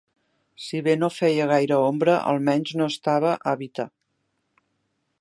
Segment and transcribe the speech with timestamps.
[0.67, 3.87] Si bé no feia gaire ombra, al menys no estava habita